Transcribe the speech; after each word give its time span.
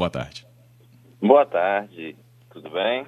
Boa 0.00 0.08
tarde. 0.08 0.46
Boa 1.20 1.44
tarde, 1.44 2.16
tudo 2.50 2.70
bem? 2.70 3.06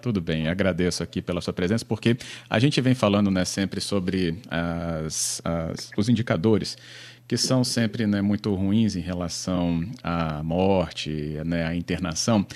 Tudo 0.00 0.18
bem, 0.18 0.48
agradeço 0.48 1.02
aqui 1.02 1.20
pela 1.20 1.42
sua 1.42 1.52
presença, 1.52 1.84
porque 1.84 2.16
a 2.48 2.58
gente 2.58 2.80
vem 2.80 2.94
falando 2.94 3.30
né, 3.30 3.44
sempre 3.44 3.82
sobre 3.82 4.40
as, 4.50 5.42
as, 5.44 5.90
os 5.94 6.08
indicadores 6.08 6.78
que 7.26 7.36
são 7.36 7.64
sempre 7.64 8.06
né, 8.06 8.20
muito 8.20 8.54
ruins 8.54 8.96
em 8.96 9.00
relação 9.00 9.84
à 10.02 10.42
morte, 10.42 11.38
né, 11.44 11.66
à 11.66 11.74
internação. 11.74 12.46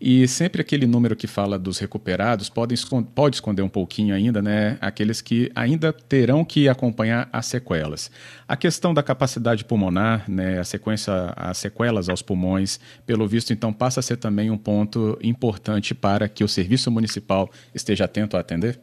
E 0.00 0.26
sempre 0.26 0.62
aquele 0.62 0.86
número 0.86 1.14
que 1.14 1.26
fala 1.26 1.58
dos 1.58 1.78
recuperados 1.78 2.48
pode, 2.48 2.74
pode 3.14 3.36
esconder 3.36 3.60
um 3.60 3.68
pouquinho 3.68 4.14
ainda, 4.14 4.40
né? 4.40 4.78
Aqueles 4.80 5.20
que 5.20 5.52
ainda 5.54 5.92
terão 5.92 6.42
que 6.42 6.70
acompanhar 6.70 7.28
as 7.30 7.44
sequelas. 7.44 8.10
A 8.48 8.56
questão 8.56 8.94
da 8.94 9.02
capacidade 9.02 9.62
pulmonar, 9.62 10.24
né? 10.26 10.58
A 10.58 10.64
sequência, 10.64 11.12
as 11.36 11.58
sequelas 11.58 12.08
aos 12.08 12.22
pulmões, 12.22 12.80
pelo 13.04 13.28
visto, 13.28 13.52
então, 13.52 13.74
passa 13.74 14.00
a 14.00 14.02
ser 14.02 14.16
também 14.16 14.50
um 14.50 14.56
ponto 14.56 15.18
importante 15.22 15.94
para 15.94 16.30
que 16.30 16.42
o 16.42 16.48
serviço 16.48 16.90
municipal 16.90 17.50
esteja 17.74 18.06
atento 18.06 18.38
a 18.38 18.40
atender? 18.40 18.80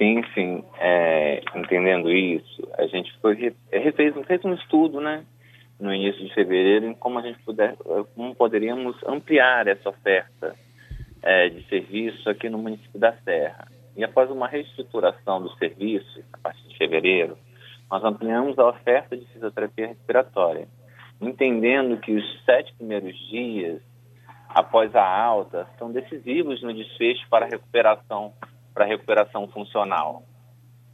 Sim, 0.00 0.22
sim. 0.32 0.64
É, 0.78 1.42
entendendo 1.54 2.10
isso, 2.10 2.66
a 2.78 2.86
gente 2.86 3.12
foi, 3.20 3.36
fez, 3.36 4.14
fez 4.26 4.44
um 4.44 4.54
estudo, 4.54 5.00
né? 5.00 5.26
no 5.80 5.94
início 5.94 6.22
de 6.24 6.32
fevereiro 6.34 6.86
em 6.86 6.94
como 6.94 7.18
a 7.18 7.22
gente 7.22 7.38
puder, 7.40 7.74
como 8.14 8.34
poderíamos 8.34 8.96
ampliar 9.06 9.66
essa 9.66 9.88
oferta 9.88 10.54
é, 11.22 11.48
de 11.48 11.66
serviço 11.68 12.28
aqui 12.28 12.48
no 12.48 12.58
município 12.58 13.00
da 13.00 13.12
Serra. 13.24 13.66
E 13.96 14.04
após 14.04 14.30
uma 14.30 14.46
reestruturação 14.46 15.42
do 15.42 15.50
serviço, 15.56 16.22
a 16.32 16.38
partir 16.38 16.68
de 16.68 16.76
fevereiro, 16.76 17.36
nós 17.90 18.04
ampliamos 18.04 18.58
a 18.58 18.68
oferta 18.68 19.16
de 19.16 19.24
fisioterapia 19.26 19.88
respiratória, 19.88 20.68
entendendo 21.20 21.98
que 21.98 22.12
os 22.12 22.44
sete 22.44 22.72
primeiros 22.74 23.16
dias 23.28 23.80
após 24.48 24.94
a 24.94 25.04
alta 25.04 25.66
são 25.78 25.90
decisivos 25.90 26.62
no 26.62 26.74
desfecho 26.74 27.26
para 27.28 27.46
a 27.46 27.48
recuperação, 27.48 28.32
para 28.72 28.84
recuperação 28.84 29.48
funcional. 29.48 30.22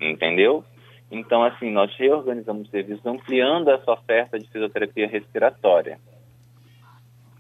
Entendeu? 0.01 0.65
Então, 1.11 1.45
assim, 1.45 1.71
nós 1.71 1.95
reorganizamos 1.97 2.69
o 2.69 2.71
serviço, 2.71 3.09
ampliando 3.09 3.71
essa 3.71 3.93
oferta 3.93 4.39
de 4.39 4.49
fisioterapia 4.49 5.09
respiratória. 5.09 5.99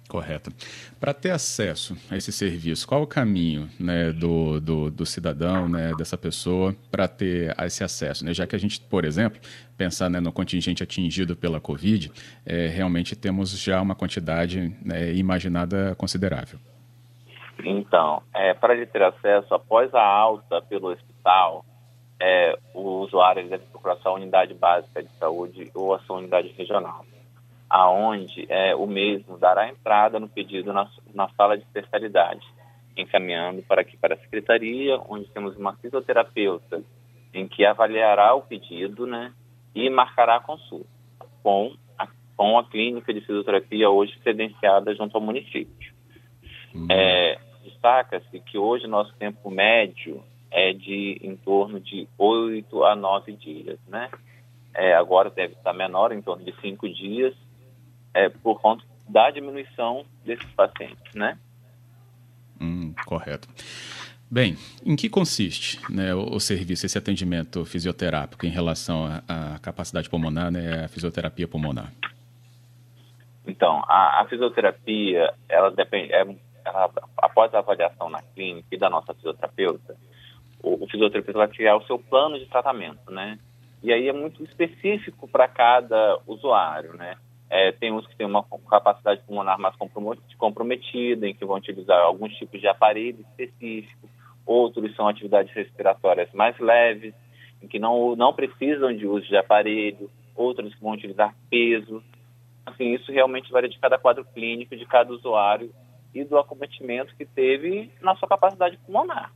Correto. 0.08 0.52
Para 1.00 1.12
ter 1.12 1.30
acesso 1.30 1.96
a 2.08 2.16
esse 2.16 2.30
serviço, 2.30 2.86
qual 2.86 3.02
o 3.02 3.06
caminho 3.06 3.68
né, 3.78 4.12
do, 4.12 4.60
do, 4.60 4.90
do 4.90 5.04
cidadão, 5.04 5.68
né, 5.68 5.92
dessa 5.98 6.16
pessoa, 6.16 6.74
para 6.90 7.08
ter 7.08 7.54
esse 7.64 7.82
acesso? 7.82 8.24
Né? 8.24 8.32
Já 8.32 8.46
que 8.46 8.54
a 8.54 8.58
gente, 8.58 8.80
por 8.80 9.04
exemplo, 9.04 9.40
pensar 9.76 10.08
né, 10.08 10.20
no 10.20 10.30
contingente 10.30 10.82
atingido 10.82 11.36
pela 11.36 11.60
Covid, 11.60 12.12
é, 12.44 12.68
realmente 12.68 13.16
temos 13.16 13.58
já 13.58 13.82
uma 13.82 13.96
quantidade 13.96 14.74
né, 14.84 15.12
imaginada 15.12 15.94
considerável. 15.96 16.58
Então, 17.64 18.22
é, 18.34 18.54
para 18.54 18.74
ele 18.74 18.86
ter 18.86 19.02
acesso 19.02 19.54
após 19.54 19.92
a 19.94 20.02
alta 20.02 20.60
pelo 20.62 20.88
hospital, 20.88 21.64
é, 22.20 22.58
o 22.74 23.00
usuário 23.00 23.48
deve 23.48 23.64
procurar 23.66 23.96
sua 23.96 24.12
unidade 24.12 24.54
básica 24.54 25.02
de 25.02 25.10
saúde 25.18 25.70
ou 25.74 25.94
a 25.94 25.98
sua 26.00 26.16
unidade 26.16 26.48
regional, 26.56 27.04
aonde 27.68 28.46
é, 28.48 28.74
o 28.74 28.86
mesmo 28.86 29.38
dará 29.38 29.68
entrada 29.68 30.18
no 30.18 30.28
pedido 30.28 30.72
na, 30.72 30.88
na 31.14 31.28
sala 31.30 31.56
de 31.56 31.64
especialidade, 31.64 32.46
encaminhando 32.96 33.62
para 33.62 33.82
aqui 33.82 33.96
para 33.96 34.14
a 34.14 34.18
secretaria, 34.18 34.98
onde 35.08 35.28
temos 35.28 35.56
uma 35.56 35.74
fisioterapeuta 35.76 36.82
em 37.34 37.46
que 37.46 37.66
avaliará 37.66 38.34
o 38.34 38.42
pedido, 38.42 39.06
né, 39.06 39.32
e 39.74 39.91
marcará 39.91 40.36
a 40.36 40.41
consulta 40.41 40.88
com 41.42 41.74
a, 41.98 42.08
com 42.34 42.58
a 42.58 42.64
clínica 42.64 43.12
de 43.12 43.20
fisioterapia 43.20 43.91
hoje 43.91 44.18
credenciada 44.20 44.94
junto 44.94 45.14
ao 45.16 45.22
município. 45.22 45.94
Uhum. 46.74 46.86
É, 46.91 47.38
Destaca-se 47.67 48.39
que 48.41 48.56
hoje 48.56 48.86
nosso 48.86 49.12
tempo 49.14 49.50
médio 49.50 50.22
é 50.53 50.72
de 50.72 51.19
em 51.20 51.36
torno 51.36 51.81
de 51.81 52.09
oito 52.17 52.84
a 52.84 52.94
nove 52.94 53.32
dias, 53.32 53.78
né? 53.88 54.09
É, 54.72 54.94
agora 54.94 55.31
deve 55.31 55.54
estar 55.54 55.72
menor, 55.72 56.12
em 56.12 56.22
torno 56.22 56.44
de 56.44 56.55
cinco 56.60 56.88
dias, 56.88 57.34
é, 58.15 58.28
por 58.28 58.60
conta 58.60 58.84
da 59.09 59.31
diminuição 59.31 60.05
desses 60.25 60.49
pacientes, 60.53 61.12
né? 61.15 61.37
Hum, 62.60 62.94
correto. 63.05 63.49
Bem, 64.31 64.56
em 64.84 64.94
que 64.94 65.09
consiste 65.09 65.81
né, 65.91 66.15
o, 66.15 66.34
o, 66.34 66.41
serviço, 66.41 66.87
esse 66.87 66.99
atendimento 66.99 67.65
fisioterápico 67.65 68.47
em 68.47 68.50
relação 68.50 69.06
à 69.28 69.59
capacidade 69.60 70.09
pulmonar, 70.09 70.50
né, 70.50 70.84
a 70.84 70.88
fisioterapia 70.88 71.49
pulmonar? 71.49 71.93
Então, 73.47 73.84
a, 73.87 74.21
a 74.22 74.26
fisioterapia, 74.28 75.32
ela 75.49 75.71
depende, 75.71 76.12
é, 76.12 76.25
ela, 76.66 76.91
após 77.19 77.54
a 77.54 77.59
avaliação 77.59 78.10
na 78.10 78.21
clínica 78.21 78.69
e 78.72 78.78
da 78.78 78.91
nossa 78.91 79.15
fisioterapeuta, 79.15 79.97
o, 80.62 80.84
o 80.84 80.88
fisioterapeuta 80.88 81.38
vai 81.38 81.49
criar 81.49 81.77
o 81.77 81.84
seu 81.84 81.99
plano 81.99 82.38
de 82.38 82.47
tratamento, 82.47 83.10
né? 83.10 83.38
E 83.82 83.93
aí 83.93 84.09
é 84.09 84.12
muito 84.12 84.43
específico 84.43 85.28
para 85.28 85.47
cada 85.47 86.19
usuário, 86.26 86.94
né? 86.94 87.16
É, 87.49 87.71
tem 87.71 87.93
uns 87.93 88.05
que 88.06 88.16
têm 88.16 88.26
uma 88.26 88.44
capacidade 88.69 89.22
pulmonar 89.22 89.59
mais 89.60 89.76
comprometida, 90.37 91.28
em 91.28 91.34
que 91.34 91.44
vão 91.44 91.56
utilizar 91.56 92.00
alguns 92.00 92.34
tipos 92.34 92.60
de 92.60 92.66
aparelho 92.66 93.21
específico, 93.21 94.09
outros 94.44 94.94
são 94.97 95.06
atividades 95.06 95.55
respiratórias 95.55 96.28
mais 96.32 96.59
leves, 96.59 97.15
em 97.62 97.69
que 97.69 97.78
não, 97.78 98.16
não 98.16 98.32
precisam 98.32 98.93
de 98.93 99.06
uso 99.06 99.26
de 99.28 99.37
aparelho, 99.37 100.10
outros 100.34 100.75
que 100.75 100.82
vão 100.82 100.93
utilizar 100.93 101.37
peso. 101.49 102.03
Assim, 102.65 102.94
isso 102.94 103.12
realmente 103.12 103.53
varia 103.53 103.71
de 103.71 103.78
cada 103.78 103.97
quadro 103.97 104.25
clínico, 104.25 104.76
de 104.76 104.84
cada 104.84 105.12
usuário 105.12 105.72
e 106.21 106.25
do 106.25 106.38
acometimento 106.38 107.15
que 107.16 107.25
teve 107.25 107.93
na 108.00 108.16
sua 108.16 108.28
capacidade 108.28 108.78
pulmonar. 108.78 109.32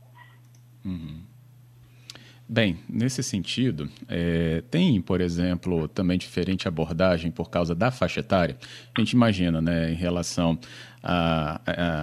Bem, 2.53 2.77
nesse 2.89 3.23
sentido, 3.23 3.89
é, 4.09 4.61
tem, 4.69 4.99
por 5.01 5.21
exemplo, 5.21 5.87
também 5.87 6.17
diferente 6.17 6.67
abordagem 6.67 7.31
por 7.31 7.49
causa 7.49 7.73
da 7.73 7.91
faixa 7.91 8.19
etária. 8.19 8.57
A 8.93 8.99
gente 8.99 9.11
imagina, 9.13 9.61
né, 9.61 9.89
em 9.89 9.95
relação 9.95 10.59
à, 11.01 11.61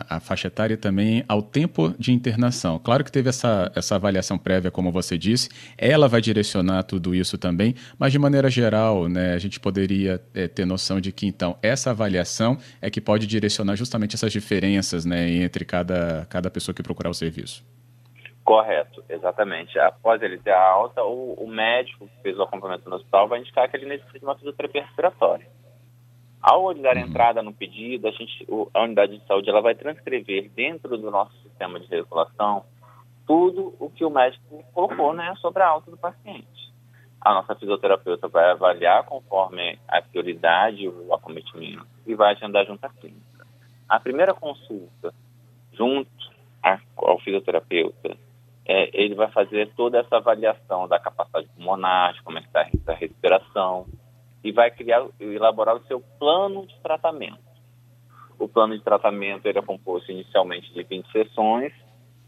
à, 0.08 0.18
faixa 0.20 0.48
etária 0.48 0.74
também 0.78 1.22
ao 1.28 1.42
tempo 1.42 1.94
de 1.98 2.12
internação. 2.12 2.78
Claro 2.78 3.04
que 3.04 3.12
teve 3.12 3.28
essa, 3.28 3.70
essa 3.74 3.96
avaliação 3.96 4.38
prévia, 4.38 4.70
como 4.70 4.90
você 4.90 5.18
disse, 5.18 5.50
ela 5.76 6.08
vai 6.08 6.22
direcionar 6.22 6.84
tudo 6.84 7.14
isso 7.14 7.36
também, 7.36 7.74
mas 7.98 8.10
de 8.10 8.18
maneira 8.18 8.48
geral, 8.48 9.06
né, 9.06 9.34
a 9.34 9.38
gente 9.38 9.60
poderia 9.60 10.18
é, 10.32 10.48
ter 10.48 10.64
noção 10.64 10.98
de 10.98 11.12
que, 11.12 11.26
então, 11.26 11.58
essa 11.60 11.90
avaliação 11.90 12.56
é 12.80 12.88
que 12.88 13.02
pode 13.02 13.26
direcionar 13.26 13.76
justamente 13.76 14.14
essas 14.14 14.32
diferenças 14.32 15.04
né, 15.04 15.30
entre 15.30 15.66
cada, 15.66 16.26
cada 16.30 16.50
pessoa 16.50 16.74
que 16.74 16.82
procurar 16.82 17.10
o 17.10 17.14
serviço. 17.14 17.62
Correto, 18.48 19.04
exatamente. 19.10 19.78
Após 19.78 20.22
ele 20.22 20.38
ter 20.38 20.52
a 20.52 20.70
alta, 20.70 21.04
o, 21.04 21.34
o, 21.34 21.46
médico 21.46 22.08
que 22.08 22.22
fez 22.22 22.38
o 22.38 22.42
acompanhamento 22.44 22.88
no 22.88 22.96
hospital 22.96 23.28
vai 23.28 23.40
indicar 23.40 23.68
que 23.68 23.76
ele 23.76 23.84
necessita 23.84 24.18
de 24.18 24.24
uma 24.24 24.36
fisioterapia 24.36 24.84
respiratória. 24.86 25.46
Ao 26.40 26.70
ele 26.70 26.80
dar 26.80 26.96
uhum. 26.96 27.02
entrada 27.02 27.42
no 27.42 27.52
pedido, 27.52 28.08
a, 28.08 28.10
gente, 28.10 28.48
a 28.72 28.82
unidade 28.84 29.18
de 29.18 29.26
saúde 29.26 29.50
ela 29.50 29.60
vai 29.60 29.74
transcrever 29.74 30.48
dentro 30.56 30.96
do 30.96 31.10
nosso 31.10 31.36
sistema 31.42 31.78
de 31.78 31.88
regulação 31.88 32.64
tudo 33.26 33.74
o 33.78 33.90
que 33.90 34.02
o 34.02 34.08
médico 34.08 34.64
colocou 34.72 35.12
né, 35.12 35.34
sobre 35.42 35.62
a 35.62 35.68
alta 35.68 35.90
do 35.90 35.98
paciente. 35.98 36.72
A 37.20 37.34
nossa 37.34 37.54
fisioterapeuta 37.54 38.28
vai 38.28 38.50
avaliar 38.50 39.04
conforme 39.04 39.78
a 39.86 40.00
prioridade, 40.00 40.88
o 40.88 41.12
acometimento, 41.12 41.86
e 42.06 42.14
vai 42.14 42.32
agendar 42.32 42.64
junto 42.64 42.82
à 42.82 42.88
clínica. 42.88 43.46
A 43.86 44.00
primeira 44.00 44.32
consulta 44.32 45.12
junto 45.74 46.08
ao 46.96 47.20
fisioterapeuta 47.20 48.16
é, 48.68 48.90
ele 48.92 49.14
vai 49.14 49.30
fazer 49.30 49.72
toda 49.74 49.98
essa 49.98 50.18
avaliação 50.18 50.86
da 50.86 51.00
capacidade 51.00 51.48
pulmonar, 51.56 52.12
de 52.12 52.22
como 52.22 52.38
é 52.38 52.42
que 52.42 52.48
está 52.48 52.68
a 52.86 52.94
respiração, 52.94 53.86
e 54.44 54.52
vai 54.52 54.70
criar, 54.70 55.06
elaborar 55.18 55.74
o 55.74 55.84
seu 55.86 56.00
plano 56.18 56.66
de 56.66 56.78
tratamento. 56.80 57.38
O 58.38 58.46
plano 58.46 58.76
de 58.76 58.84
tratamento 58.84 59.46
ele 59.46 59.58
é 59.58 59.62
composto 59.62 60.12
inicialmente 60.12 60.72
de 60.74 60.82
20 60.82 61.10
sessões, 61.10 61.72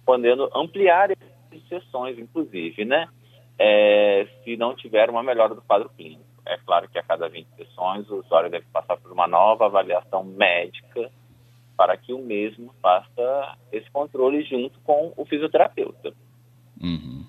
podendo 0.04 0.50
ampliar 0.56 1.10
essas 1.10 1.68
sessões, 1.68 2.18
inclusive, 2.18 2.86
né? 2.86 3.06
É, 3.58 4.26
se 4.42 4.56
não 4.56 4.74
tiver 4.74 5.10
uma 5.10 5.22
melhora 5.22 5.54
do 5.54 5.60
quadro 5.60 5.90
clínico. 5.90 6.24
É 6.46 6.56
claro 6.56 6.88
que 6.88 6.98
a 6.98 7.02
cada 7.02 7.28
20 7.28 7.46
sessões 7.54 8.08
o 8.08 8.20
usuário 8.20 8.50
deve 8.50 8.64
passar 8.72 8.96
por 8.96 9.12
uma 9.12 9.28
nova 9.28 9.66
avaliação 9.66 10.24
médica 10.24 11.12
para 11.76 11.96
que 11.98 12.14
o 12.14 12.18
mesmo 12.18 12.74
faça 12.80 13.58
esse 13.70 13.88
controle 13.90 14.42
junto 14.42 14.80
com 14.80 15.12
o 15.16 15.24
fisioterapeuta. 15.26 16.14
Uhum. 16.80 17.24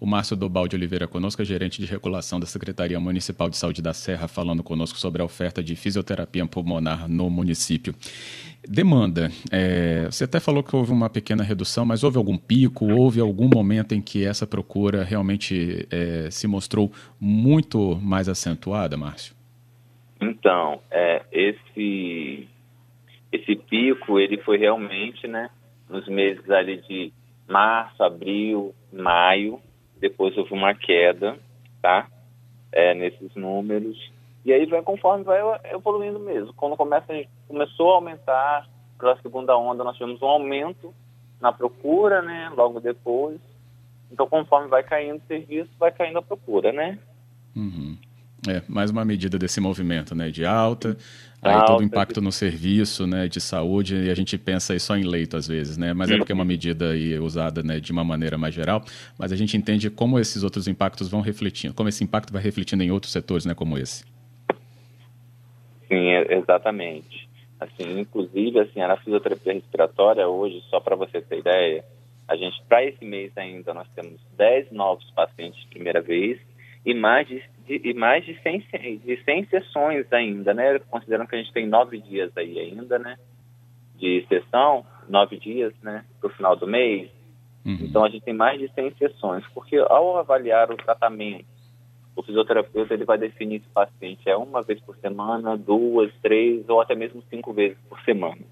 O 0.00 0.06
Márcio 0.06 0.34
Dobaldi 0.34 0.74
Oliveira 0.74 1.06
conosco, 1.06 1.44
gerente 1.44 1.78
de 1.78 1.86
regulação 1.86 2.40
da 2.40 2.46
Secretaria 2.46 2.98
Municipal 2.98 3.50
de 3.50 3.58
Saúde 3.58 3.82
da 3.82 3.92
Serra, 3.92 4.26
falando 4.26 4.62
conosco 4.62 4.98
sobre 4.98 5.20
a 5.20 5.24
oferta 5.26 5.62
de 5.62 5.76
fisioterapia 5.76 6.46
pulmonar 6.46 7.06
no 7.06 7.28
município. 7.28 7.94
Demanda. 8.66 9.30
É, 9.52 10.06
você 10.06 10.24
até 10.24 10.40
falou 10.40 10.62
que 10.62 10.74
houve 10.74 10.90
uma 10.90 11.10
pequena 11.10 11.42
redução, 11.42 11.84
mas 11.84 12.02
houve 12.02 12.16
algum 12.16 12.38
pico? 12.38 12.90
Houve 12.90 13.20
algum 13.20 13.46
momento 13.52 13.94
em 13.94 14.00
que 14.00 14.24
essa 14.24 14.46
procura 14.46 15.04
realmente 15.04 15.86
é, 15.90 16.30
se 16.30 16.48
mostrou 16.48 16.90
muito 17.20 17.96
mais 17.96 18.26
acentuada, 18.26 18.96
Márcio? 18.96 19.34
Então, 20.18 20.80
é, 20.90 21.22
esse 21.30 22.48
esse 23.30 23.54
pico 23.54 24.18
ele 24.18 24.38
foi 24.38 24.56
realmente, 24.56 25.28
né, 25.28 25.50
nos 25.88 26.08
meses 26.08 26.48
ali 26.50 26.78
de 26.88 27.12
março, 27.50 28.02
abril, 28.02 28.74
maio, 28.92 29.60
depois 29.98 30.36
houve 30.36 30.54
uma 30.54 30.74
queda, 30.74 31.38
tá? 31.82 32.08
É, 32.72 32.94
nesses 32.94 33.34
números. 33.34 34.10
E 34.44 34.52
aí 34.52 34.64
vai 34.66 34.82
conforme 34.82 35.24
vai 35.24 35.40
evoluindo 35.64 36.18
mesmo. 36.18 36.54
Quando 36.54 36.76
começa, 36.76 37.12
a 37.12 37.16
gente 37.16 37.28
começou 37.46 37.92
a 37.92 37.94
aumentar, 37.96 38.68
pela 38.98 39.20
segunda 39.20 39.56
onda 39.56 39.84
nós 39.84 39.96
tivemos 39.96 40.22
um 40.22 40.26
aumento 40.26 40.94
na 41.40 41.52
procura, 41.52 42.22
né? 42.22 42.50
Logo 42.56 42.80
depois. 42.80 43.40
Então, 44.10 44.26
conforme 44.26 44.68
vai 44.68 44.82
caindo 44.82 45.18
o 45.18 45.26
serviço, 45.26 45.70
vai 45.78 45.92
caindo 45.92 46.18
a 46.18 46.22
procura, 46.22 46.72
né? 46.72 46.98
Uhum. 47.54 47.89
É, 48.48 48.62
mais 48.68 48.90
uma 48.90 49.04
medida 49.04 49.38
desse 49.38 49.60
movimento, 49.60 50.14
né? 50.14 50.30
De 50.30 50.46
alta, 50.46 50.96
aí 51.42 51.52
alta, 51.52 51.66
todo 51.66 51.80
o 51.80 51.82
impacto 51.82 52.20
no 52.22 52.32
serviço, 52.32 53.06
né? 53.06 53.28
De 53.28 53.40
saúde, 53.40 53.94
e 53.94 54.10
a 54.10 54.14
gente 54.14 54.38
pensa 54.38 54.72
aí 54.72 54.80
só 54.80 54.96
em 54.96 55.02
leito 55.02 55.36
às 55.36 55.46
vezes, 55.46 55.76
né? 55.76 55.92
Mas 55.92 56.10
é 56.10 56.16
porque 56.16 56.32
é 56.32 56.34
uma 56.34 56.44
medida 56.44 56.90
aí 56.90 57.18
usada 57.18 57.62
né, 57.62 57.78
de 57.78 57.92
uma 57.92 58.02
maneira 58.02 58.38
mais 58.38 58.54
geral, 58.54 58.82
mas 59.18 59.30
a 59.30 59.36
gente 59.36 59.56
entende 59.56 59.90
como 59.90 60.18
esses 60.18 60.42
outros 60.42 60.66
impactos 60.66 61.08
vão 61.08 61.20
refletindo, 61.20 61.74
como 61.74 61.88
esse 61.88 62.02
impacto 62.02 62.32
vai 62.32 62.42
refletindo 62.42 62.82
em 62.82 62.90
outros 62.90 63.12
setores, 63.12 63.44
né? 63.44 63.54
Como 63.54 63.76
esse. 63.76 64.04
Sim, 65.86 66.08
exatamente. 66.30 67.28
Assim, 67.60 68.00
inclusive, 68.00 68.58
assim, 68.60 68.80
a 68.80 68.96
fisioterapia 68.96 69.52
respiratória 69.52 70.26
hoje, 70.26 70.62
só 70.70 70.80
para 70.80 70.96
você 70.96 71.20
ter 71.20 71.40
ideia, 71.40 71.84
a 72.26 72.36
gente, 72.36 72.62
para 72.66 72.82
esse 72.84 73.04
mês 73.04 73.32
ainda, 73.36 73.74
nós 73.74 73.86
temos 73.94 74.18
10 74.38 74.70
novos 74.70 75.10
pacientes 75.10 75.60
de 75.60 75.66
primeira 75.66 76.00
vez 76.00 76.38
e 76.86 76.94
mais 76.94 77.26
de, 77.28 77.42
de, 77.70 77.88
e 77.88 77.94
mais 77.94 78.24
de 78.24 78.34
100, 78.42 78.98
de 79.04 79.22
100 79.24 79.44
sessões 79.46 80.12
ainda, 80.12 80.52
né? 80.52 80.80
Considerando 80.90 81.28
que 81.28 81.36
a 81.36 81.38
gente 81.38 81.52
tem 81.52 81.68
nove 81.68 81.98
dias 81.98 82.36
aí 82.36 82.58
ainda, 82.58 82.98
né? 82.98 83.16
De 83.96 84.26
sessão, 84.28 84.84
nove 85.08 85.38
dias, 85.38 85.72
né? 85.80 86.04
Para 86.20 86.28
o 86.28 86.32
final 86.32 86.56
do 86.56 86.66
mês. 86.66 87.08
Uhum. 87.64 87.78
Então, 87.82 88.04
a 88.04 88.08
gente 88.08 88.24
tem 88.24 88.34
mais 88.34 88.58
de 88.58 88.68
100 88.72 88.94
sessões, 88.94 89.44
porque 89.54 89.76
ao 89.76 90.16
avaliar 90.16 90.70
o 90.72 90.76
tratamento, 90.76 91.46
o 92.16 92.22
fisioterapeuta 92.22 92.92
ele 92.92 93.04
vai 93.04 93.16
definir 93.16 93.60
se 93.60 93.68
o 93.68 93.72
paciente 93.72 94.28
é 94.28 94.36
uma 94.36 94.62
vez 94.62 94.80
por 94.80 94.96
semana, 94.96 95.56
duas, 95.56 96.12
três 96.20 96.68
ou 96.68 96.80
até 96.80 96.96
mesmo 96.96 97.22
cinco 97.30 97.52
vezes 97.52 97.78
por 97.88 98.00
semana. 98.00 98.42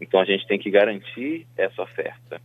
Então, 0.00 0.20
a 0.20 0.24
gente 0.24 0.46
tem 0.46 0.58
que 0.58 0.70
garantir 0.70 1.46
essa 1.56 1.82
oferta. 1.82 2.40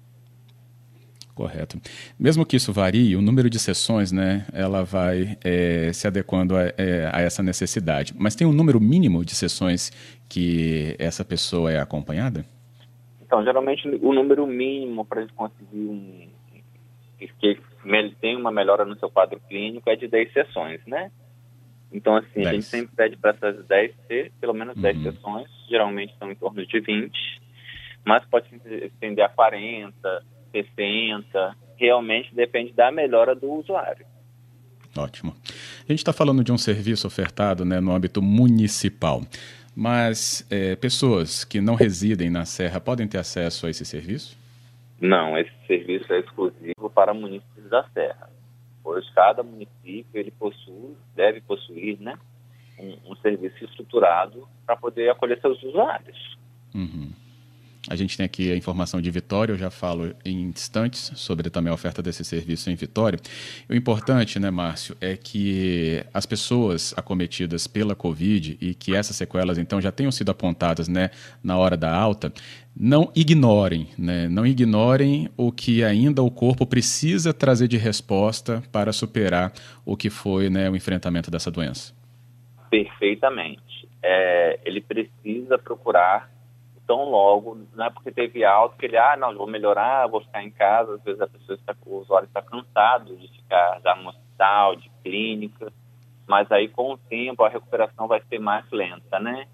Correto. 1.40 1.78
Mesmo 2.20 2.46
que 2.46 2.58
isso 2.58 2.74
varie, 2.74 3.16
o 3.16 3.22
número 3.22 3.50
de 3.50 3.58
sessões, 3.58 4.12
né, 4.12 4.46
ela 4.52 4.84
vai 4.84 5.38
é, 5.42 5.90
se 5.94 6.06
adequando 6.06 6.54
a, 6.54 6.64
é, 6.78 7.10
a, 7.14 7.22
essa 7.22 7.42
necessidade. 7.42 8.14
Mas 8.20 8.36
tem 8.36 8.46
um 8.46 8.52
número 8.52 8.78
mínimo 8.78 9.24
de 9.24 9.34
sessões 9.34 9.90
que 10.28 10.98
essa 11.00 11.24
pessoa 11.24 11.72
é 11.72 11.80
acompanhada? 11.80 12.44
Então, 13.22 13.42
geralmente 13.42 13.88
o 14.02 14.14
número 14.14 14.46
mínimo 14.46 15.06
para 15.06 15.22
gente 15.22 15.32
conseguir 15.32 15.78
um 15.78 16.28
que 17.40 17.58
tem 18.20 18.36
uma 18.36 18.52
melhora 18.52 18.84
no 18.84 19.00
seu 19.00 19.10
quadro 19.10 19.40
clínico 19.48 19.90
é 19.90 19.96
de 19.96 20.10
10 20.10 20.34
sessões, 20.34 20.82
né? 20.86 21.10
Então, 21.90 22.18
assim, 22.18 22.42
10. 22.42 22.48
a 22.48 22.52
gente 22.52 22.66
sempre 22.66 22.94
pede 22.98 23.16
para 23.16 23.32
essas 23.32 23.66
10 23.66 23.96
ter 24.10 24.34
pelo 24.42 24.54
menos 24.54 24.76
10 24.76 24.98
uhum. 24.98 25.04
sessões, 25.04 25.48
geralmente 25.70 26.14
são 26.20 26.30
em 26.30 26.36
torno 26.36 26.66
de 26.66 26.80
20, 26.82 27.42
mas 28.04 28.26
pode 28.26 28.50
se 28.50 28.74
estender 28.86 29.24
a 29.24 29.30
40, 29.30 30.22
60, 30.52 31.56
realmente 31.78 32.34
depende 32.34 32.74
da 32.74 32.92
melhora 32.92 33.34
do 33.36 33.52
usuário. 33.52 34.06
Ótimo. 34.98 35.36
A 35.44 35.92
gente 35.92 36.00
está 36.00 36.12
falando 36.12 36.44
de 36.44 36.52
um 36.52 36.58
serviço 36.58 37.08
ofertado 37.08 37.64
né, 37.64 37.80
no 37.80 37.92
âmbito 37.92 38.22
municipal, 38.22 39.22
mas 39.76 40.46
é, 40.50 40.76
pessoas 40.76 41.44
que 41.44 41.62
não 41.62 41.76
residem 41.76 42.30
na 42.30 42.46
Serra 42.46 42.80
podem 42.80 43.08
ter 43.08 43.18
acesso 43.18 43.68
a 43.68 43.70
esse 43.70 43.86
serviço? 43.86 44.38
Não, 45.00 45.38
esse 45.38 45.52
serviço 45.66 46.12
é 46.12 46.20
exclusivo 46.20 46.90
para 46.94 47.14
municípios 47.14 47.70
da 47.70 47.84
Serra. 47.94 48.30
Pois 48.84 49.10
cada 49.12 49.44
município 49.44 50.06
ele 50.14 50.32
possui, 50.32 50.96
deve 51.16 51.40
possuir, 51.42 52.00
né, 52.00 52.18
um, 52.78 53.12
um 53.12 53.16
serviço 53.18 53.64
estruturado 53.64 54.48
para 54.66 54.76
poder 54.76 55.10
acolher 55.10 55.40
seus 55.40 55.62
usuários. 55.64 56.38
Uhum. 56.74 57.12
A 57.88 57.96
gente 57.96 58.18
tem 58.18 58.26
aqui 58.26 58.52
a 58.52 58.58
informação 58.58 59.00
de 59.00 59.10
Vitória, 59.10 59.54
eu 59.54 59.58
já 59.58 59.70
falo 59.70 60.14
em 60.26 60.42
instantes 60.42 61.12
sobre 61.16 61.50
também 61.50 61.72
a 61.72 61.74
oferta 61.74 62.02
desse 62.02 62.26
serviço 62.26 62.70
em 62.70 62.76
Vitória. 62.76 63.18
O 63.70 63.74
importante, 63.74 64.38
né, 64.38 64.52
Márcio, 64.52 64.98
é 65.00 65.16
que 65.16 66.04
as 66.14 66.26
pessoas 66.26 66.94
acometidas 66.98 67.68
pela 67.68 67.96
Covid 67.96 68.58
e 68.60 68.74
que 68.74 68.94
essas 68.94 69.16
sequelas 69.16 69.58
então 69.58 69.80
já 69.80 69.92
tenham 69.92 70.12
sido 70.12 70.30
apontadas, 70.30 70.90
né, 70.90 71.10
na 71.42 71.58
hora 71.58 71.78
da 71.78 71.96
alta, 71.96 72.34
não 72.76 73.12
ignorem, 73.16 73.88
né, 73.98 74.28
não 74.28 74.46
ignorem 74.46 75.30
o 75.38 75.50
que 75.50 75.82
ainda 75.84 76.22
o 76.22 76.30
corpo 76.30 76.66
precisa 76.66 77.34
trazer 77.34 77.70
de 77.70 77.78
resposta 77.78 78.62
para 78.74 78.92
superar 78.92 79.54
o 79.86 79.96
que 79.96 80.10
foi, 80.10 80.50
né, 80.50 80.70
o 80.70 80.76
enfrentamento 80.76 81.32
dessa 81.32 81.50
doença. 81.50 81.94
Perfeitamente. 82.70 83.88
É, 84.04 84.60
ele 84.66 84.82
precisa 84.82 85.58
procurar 85.58 86.30
tão 86.90 87.08
logo, 87.08 87.56
não 87.76 87.86
é 87.86 87.90
porque 87.92 88.12
teve 88.12 88.44
alto 88.44 88.76
que 88.76 88.88
ele, 88.88 88.98
ah, 88.98 89.16
não, 89.16 89.38
vou 89.38 89.46
melhorar, 89.46 90.08
vou 90.08 90.22
ficar 90.22 90.44
em 90.44 90.50
casa. 90.50 90.96
Às 90.96 91.04
vezes 91.04 91.22
a 91.22 91.28
pessoa 91.28 91.56
está, 91.56 91.76
o 91.86 91.98
usuário 91.98 92.26
está 92.26 92.42
cansado 92.42 93.16
de 93.16 93.28
ficar 93.28 93.80
já 93.84 93.96
no 93.96 94.10
hospital, 94.10 94.76
de 94.76 94.90
clínica, 95.04 95.72
mas 96.28 96.52
aí 96.52 96.68
com 96.68 96.94
o 96.94 96.98
tempo 96.98 97.44
a 97.44 97.50
recuperação 97.50 98.08
vai 98.08 98.20
ser 98.28 98.40
mais 98.40 98.66
lenta, 98.72 99.20
né? 99.20 99.46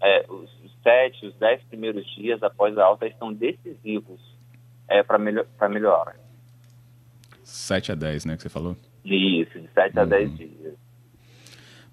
É, 0.00 0.24
os 0.28 0.48
sete, 0.84 1.26
os 1.26 1.34
dez 1.34 1.60
primeiros 1.64 2.06
dias 2.14 2.40
após 2.44 2.78
a 2.78 2.84
alta 2.84 3.08
estão 3.08 3.32
decisivos 3.32 4.20
é, 4.86 5.02
para 5.02 5.18
melhor, 5.18 5.46
melhora. 5.68 6.14
Sete 7.42 7.90
a 7.90 7.96
dez, 7.96 8.24
né, 8.24 8.36
que 8.36 8.42
você 8.42 8.48
falou? 8.48 8.76
Isso, 9.04 9.58
de 9.58 9.68
sete 9.72 9.96
uhum. 9.96 10.02
a 10.02 10.04
dez 10.04 10.36
dias. 10.36 10.76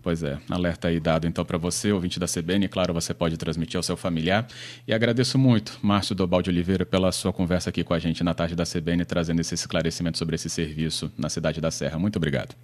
Pois 0.03 0.23
é, 0.23 0.39
alerta 0.49 0.87
aí 0.87 0.99
dado 0.99 1.27
então 1.27 1.45
para 1.45 1.59
você, 1.59 1.91
ouvinte 1.91 2.19
da 2.19 2.25
CBN, 2.25 2.67
claro, 2.67 2.91
você 2.93 3.13
pode 3.13 3.37
transmitir 3.37 3.77
ao 3.77 3.83
seu 3.83 3.95
familiar. 3.95 4.47
E 4.87 4.93
agradeço 4.93 5.37
muito, 5.37 5.77
Márcio 5.81 6.15
Dobaldi 6.15 6.49
Oliveira, 6.49 6.85
pela 6.85 7.11
sua 7.11 7.31
conversa 7.31 7.69
aqui 7.69 7.83
com 7.83 7.93
a 7.93 7.99
gente 7.99 8.23
na 8.23 8.33
tarde 8.33 8.55
da 8.55 8.63
CBN, 8.63 9.05
trazendo 9.05 9.41
esse 9.41 9.53
esclarecimento 9.53 10.17
sobre 10.17 10.35
esse 10.35 10.49
serviço 10.49 11.11
na 11.17 11.29
cidade 11.29 11.61
da 11.61 11.69
Serra. 11.69 11.99
Muito 11.99 12.15
obrigado. 12.15 12.55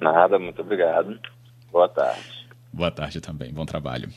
Nada, 0.00 0.38
muito 0.38 0.62
obrigado. 0.62 1.16
Boa 1.70 1.88
tarde. 1.88 2.48
Boa 2.72 2.90
tarde 2.90 3.20
também, 3.20 3.52
bom 3.52 3.64
trabalho. 3.64 4.10